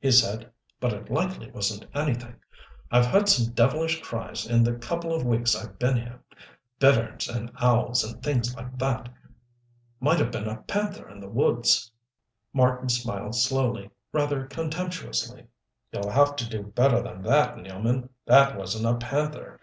[0.00, 0.50] he said.
[0.80, 2.36] "But it likely wasn't anything.
[2.90, 6.18] I've heard some devilish cries in the couple of weeks I've been here
[6.78, 9.10] bitterns and owls and things like that.
[10.00, 11.92] Might have been a panther in the woods."
[12.54, 15.44] Marten smiled slowly, rather contemptuously.
[15.92, 18.08] "You'll have to do better than that, Nealman.
[18.24, 19.60] That wasn't a panther.